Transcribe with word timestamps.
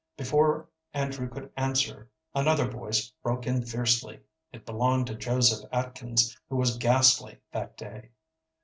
Before 0.17 0.67
Andrew 0.95 1.29
could 1.29 1.51
answer, 1.55 2.09
another 2.33 2.67
voice 2.67 3.11
broke 3.21 3.45
in 3.45 3.63
fiercely. 3.63 4.19
It 4.51 4.65
belonged 4.65 5.05
to 5.05 5.15
Joseph 5.15 5.63
Atkins, 5.71 6.35
who 6.49 6.55
was 6.55 6.79
ghastly 6.79 7.37
that 7.51 7.77
day. 7.77 8.09